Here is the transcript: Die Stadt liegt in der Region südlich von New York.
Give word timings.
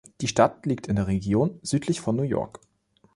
Die 0.21 0.27
Stadt 0.27 0.65
liegt 0.65 0.87
in 0.87 0.95
der 0.95 1.05
Region 1.05 1.59
südlich 1.61 2.01
von 2.01 2.15
New 2.15 2.23
York. 2.23 2.59